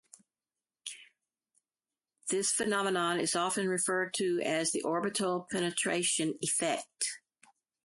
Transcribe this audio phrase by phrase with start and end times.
[2.31, 7.19] This phenomenon is often referred to as the orbital penetration effect.